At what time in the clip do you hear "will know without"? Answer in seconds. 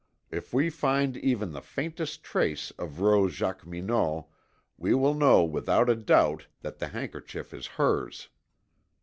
4.95-5.91